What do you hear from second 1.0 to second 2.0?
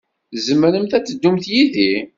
teddumt yid-i.